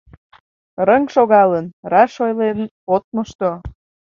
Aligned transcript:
Рыҥ 0.87 1.03
шогалын, 1.13 1.65
раш 1.91 2.13
ойлен 2.25 2.59
от 2.93 3.03
мошто 3.15 3.51